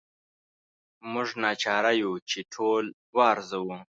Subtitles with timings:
[1.11, 3.77] موږ ناچاره یو چې ټول وارزوو.